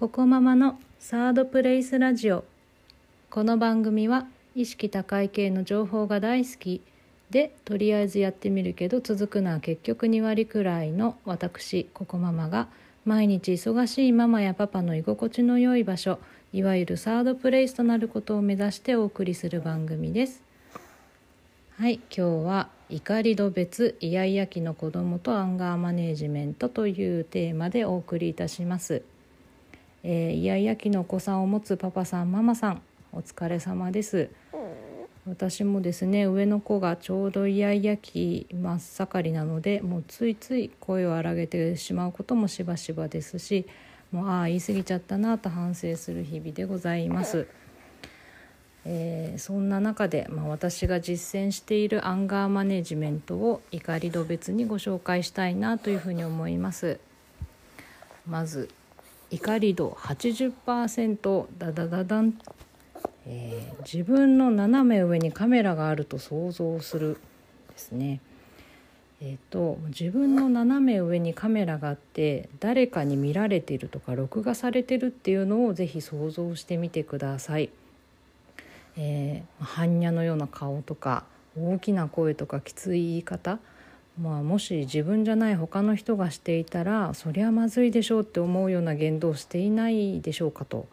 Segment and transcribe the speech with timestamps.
[0.00, 2.44] ここママのサードプレイスラジオ。
[3.28, 6.80] この番組は意識高い系の情報が大好き。
[7.28, 12.68] でとりあえずやってみるけど続くのは結局2割くらいの私ここママが
[13.04, 16.18] 毎日忙しいママやパパの居心地の良い場所
[16.54, 20.42] いわゆるサードプレイスとなることを目指してお送りする番組です。
[21.76, 29.02] はい今日は怒り度別イヤイヤ期の子供とアンガーマネージメントというテーマでお送りいたします。
[30.02, 32.82] えー、イヤイヤ期のお子さんを持つパパさんママさん
[33.12, 34.30] お疲れ様です
[35.26, 43.66] 私もですね上の子がちょうどイヤイヤ期真っ盛りなのでもうついつい声を荒げてしまうこともしばしばですし
[44.10, 47.46] もうああ言い過ぎちゃったなと反省する日々でございます。
[48.84, 56.98] えー、そんな中で、まあ、私が実践しているアンガーマネジメントを怒り度別にご紹介したいなというふうに思います。
[58.26, 58.70] まず
[59.30, 62.38] 怒り度80%ダダダダン、
[63.26, 67.16] えー、自分の斜め上にカメラがあると想像する
[67.70, 68.20] ですね。
[69.22, 77.70] えーと、自分の斜め上にカメラがあって誰かに見られてるとか録画されてるっていうのをぜひ想像してみてください。
[78.96, 81.24] えー、般若のような顔とか
[81.56, 83.58] 大きな声とかきつい言い方
[84.20, 90.86] まあ、もし自分じゃない他の人がしていたらそりゃまずいでしょうって思うような言動をしていないでしょうかと。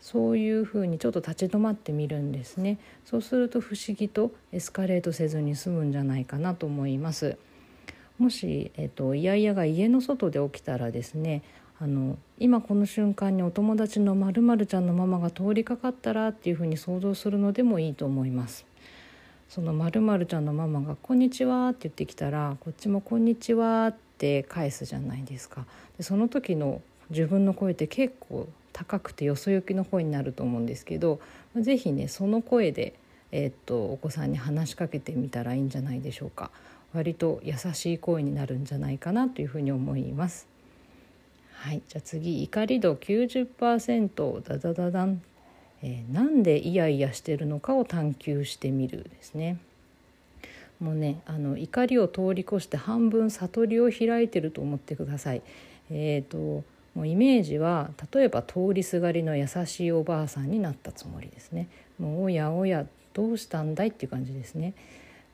[0.00, 2.78] そういうふうにちょっと立ち止まってみるんですね。
[3.04, 7.36] そうすると不思議とエスカレートせずに済むんじゃないかなと思います。
[8.18, 11.42] もし、えっと、いやいやが家の外で起きたらですね
[11.78, 18.69] あの今この瞬間にお友達のまるちゃんのママが通りかかったらっていうふうに想像するのでもいいと思います。
[19.50, 25.66] そのまるちゃんのママが「こんにちは」って言ってきたらこっちも「こんにちは」って返すじゃないですか。
[25.98, 31.18] でその時の自分の声って結構高くてよそ行きの声になると思うんですけど
[31.56, 32.94] 是非ねその声で、
[33.32, 36.52] えー、っとお子さんに話しかけてみたらいいんじゃないでしょうか。
[36.92, 40.46] 割と優しい声になるんじゃないかなというふうに思います。
[41.54, 45.20] はい、じゃあ次怒り度90%ダダダダン
[45.82, 49.58] えー、なんでイヤイヤしてるのかを探求してみるですね。
[50.80, 55.42] もうねあの怒りを通り越して半分悟りを開いてると思ってください。
[55.90, 56.64] えーと、
[56.94, 61.68] もうイメージは例えば通りすがりの優しいおばあさんになったつもりですね。
[61.98, 64.74] もうおやおやどうしたんだいっていう感じですね。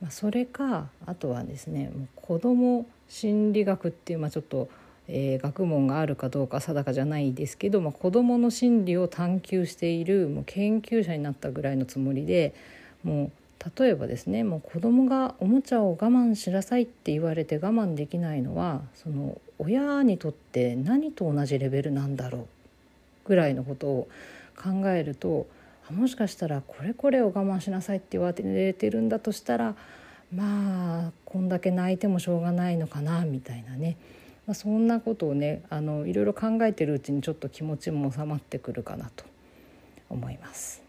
[0.01, 4.69] まあ、それかあとはですねもう子ども心理学っていう、まあ、ちょっと
[5.09, 12.55] えー、学問があるかどうか定かじゃないですけど、まあ、子どもの心理を探求しているもう研究者になったぐらいのつもりで
[13.05, 13.31] もう
[13.79, 22.47] 例えばですねもう子供がおもちゃを我慢しなさいって言われて我慢できないのはその親にとって何と同じレベルなんだろう
[23.25, 24.09] ぐらいのことを
[24.57, 25.47] 考えると
[25.91, 29.75] もしかしたらこれこれを我慢しなさいって言われてるんだとしたら
[30.35, 33.97] まあこんだけ泣いてもしょうがないのかなみたいなね。
[34.47, 39.25] まあ、そんなことをねあのいろいろ考えてるうちにちょっと気持ちも収まってくるかなと
[40.09, 40.83] 思います。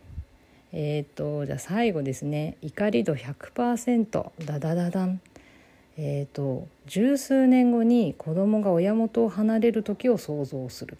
[0.73, 2.57] えーと、じゃあ最後ですね。
[2.61, 5.21] 怒り度100%ダダダダン。
[5.97, 10.97] えーと、十数年後に子供が親元を離れる時を想像する。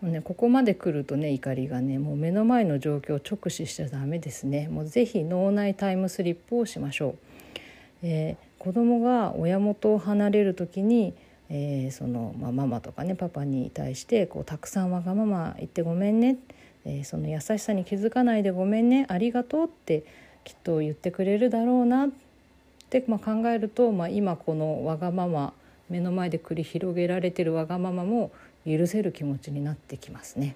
[0.00, 4.68] もう、ね、ここまで来るとね怒りがねもう目の前の状況を直視しちゃダメですね。
[4.68, 7.16] もうぜひ脳内タイムスリップをしましょう。
[8.02, 11.14] えー子供が親元を離れる時に、
[11.48, 16.36] えー、その、まあ、ママとかねパパに対してこうたくさんわがまま言ってごめんね、
[16.84, 20.04] えー、その優しさに気づかないでごめんねありがとうって
[20.44, 22.10] きっと言ってくれるだろうなっ
[22.90, 25.54] て、まあ、考えると、まあ、今このわがまま
[25.88, 28.30] 目の前で繰り広げられてるわがままも
[28.66, 30.54] 許せる気持ちになってきますね。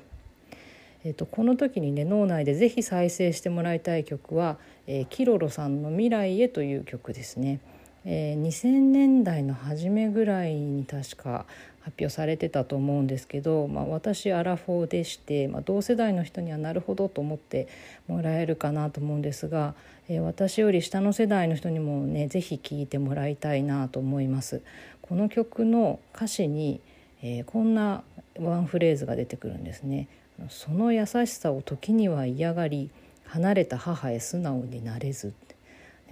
[1.04, 7.60] えーと、この時にね脳内でぜひ再生してもらいたい曲は、えー、キロロさんの「未来へ」という曲ですね。
[8.06, 11.46] えー、2000年代の初めぐらいに確か
[11.80, 17.68] 発表されてたと思うんですけど、まあ、私アラフォーでして、まあ、同世代の人にはなるほどと思って
[18.08, 19.74] もらえるかなと思うんですが、
[20.08, 24.62] えー、私より下の世代の人にもね是非聴いてもらいたいなと思います。
[25.02, 26.80] この曲の歌詞に、
[27.22, 28.02] えー、こんな
[28.38, 30.08] ワンフレーズが出てくるんですね。
[30.48, 32.90] その優しさを時には嫌がり
[33.26, 35.32] 離れた母へ素直になれず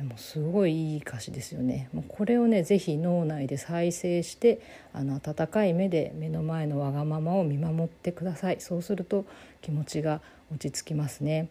[0.03, 1.89] でもすごいいい歌詞ですよね。
[1.93, 4.61] もうこれをね是非脳内で再生して
[4.93, 8.57] あの温かい目で目の前のわがままを見守ってください。
[8.59, 9.27] そうすると
[9.61, 10.21] 気持ちが
[10.51, 11.51] 落ち着きますね。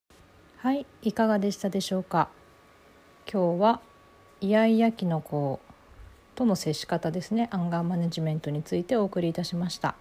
[0.57, 2.27] はいいかがでしたでしょうか？
[3.31, 3.79] 今日は
[4.41, 5.61] イヤイヤ期の子
[6.35, 7.47] との接し方ですね。
[7.51, 9.95] アンガーマネジメントについてお送りいたしました。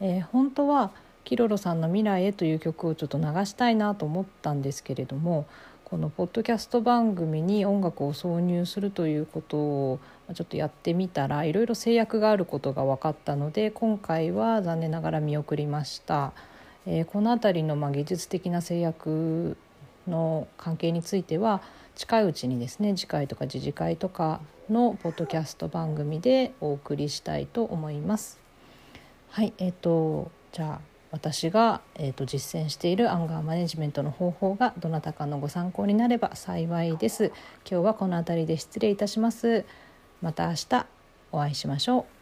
[0.00, 0.92] えー、本当は
[1.24, 5.46] キロロさんの「未来へ」という曲をちょっと流したいなと思ったんですけれども
[5.90, 10.00] このポッドキャスト番組に音楽を挿入するということを
[10.34, 16.32] ちょっとやってみたらいろいろ制約があることが分かったので今回は残念ながら見送りました。
[16.86, 19.56] えー、この辺りのまあ技術的な制約
[20.06, 21.62] の関係については
[21.94, 28.38] 近いうちにですね次回とか次次回とかのポッドキャスト番組でお送りしたいと思います。
[29.30, 37.32] はいえーと、じゃあ私が、えーと、実践しているアンガーマネジメントの方法がどなたかのご参考になれば幸いです。
[37.68, 39.64] 今日はこの辺りで失礼いたします。
[40.20, 40.86] また明日
[41.32, 42.17] お会いしましょう。